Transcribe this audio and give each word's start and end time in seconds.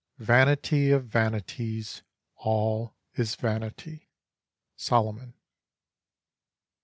]'Vanity 0.17 0.89
of 0.89 1.05
vanities, 1.05 2.01
all 2.37 2.95
is 3.13 3.35
vanity.'—SOLOMON. 3.35 5.35